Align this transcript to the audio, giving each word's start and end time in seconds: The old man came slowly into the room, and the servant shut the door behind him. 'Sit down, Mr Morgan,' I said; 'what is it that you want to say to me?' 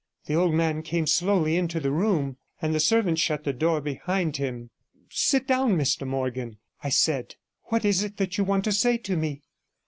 The 0.25 0.33
old 0.33 0.55
man 0.55 0.81
came 0.81 1.05
slowly 1.05 1.55
into 1.57 1.79
the 1.79 1.91
room, 1.91 2.37
and 2.59 2.73
the 2.73 2.79
servant 2.79 3.19
shut 3.19 3.43
the 3.43 3.53
door 3.53 3.81
behind 3.81 4.37
him. 4.37 4.71
'Sit 5.11 5.45
down, 5.45 5.77
Mr 5.77 6.07
Morgan,' 6.07 6.57
I 6.83 6.89
said; 6.89 7.35
'what 7.65 7.85
is 7.85 8.01
it 8.01 8.17
that 8.17 8.35
you 8.35 8.43
want 8.43 8.63
to 8.63 8.71
say 8.71 8.97
to 8.97 9.15
me?' 9.15 9.43